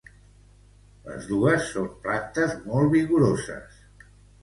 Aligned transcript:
Els 1.11 1.27
dos 1.33 1.69
són 1.75 1.91
plantes 2.07 2.59
molt 2.67 2.93
vigoroses. 2.99 3.83